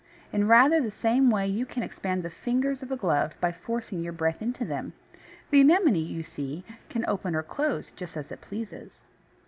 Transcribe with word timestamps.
In 0.33 0.47
rather 0.47 0.81
the 0.81 0.89
same 0.89 1.29
way 1.29 1.45
you 1.45 1.63
can 1.63 1.83
expand 1.83 2.23
the 2.23 2.31
fingers 2.31 2.81
of 2.81 2.91
a 2.91 2.97
glove 2.97 3.35
by 3.39 3.51
forcing 3.51 3.99
your 4.01 4.13
breath 4.13 4.41
into 4.41 4.65
them. 4.65 4.93
The 5.51 5.61
Anemone, 5.61 6.01
you 6.07 6.23
see, 6.23 6.63
can 6.89 7.05
open 7.07 7.35
or 7.35 7.43
close 7.43 7.91
just 7.91 8.17
as 8.17 8.31
it 8.31 8.41
pleases. 8.41 9.03